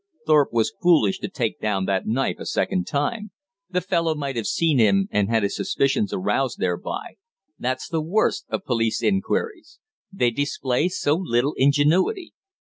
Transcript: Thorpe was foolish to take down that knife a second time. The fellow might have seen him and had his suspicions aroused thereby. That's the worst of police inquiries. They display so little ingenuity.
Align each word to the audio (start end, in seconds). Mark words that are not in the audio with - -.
Thorpe 0.25 0.51
was 0.51 0.73
foolish 0.81 1.19
to 1.19 1.27
take 1.29 1.59
down 1.59 1.85
that 1.85 2.07
knife 2.07 2.37
a 2.39 2.45
second 2.47 2.87
time. 2.87 3.29
The 3.69 3.81
fellow 3.81 4.15
might 4.15 4.35
have 4.35 4.47
seen 4.47 4.79
him 4.79 5.07
and 5.11 5.29
had 5.29 5.43
his 5.43 5.55
suspicions 5.55 6.11
aroused 6.11 6.57
thereby. 6.57 7.17
That's 7.59 7.87
the 7.87 8.01
worst 8.01 8.47
of 8.49 8.65
police 8.65 9.03
inquiries. 9.03 9.77
They 10.11 10.31
display 10.31 10.87
so 10.87 11.13
little 11.17 11.53
ingenuity. 11.55 12.33